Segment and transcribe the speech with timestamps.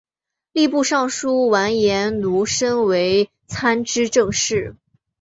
[0.53, 4.75] 吏部尚书完颜奴申为参知政事。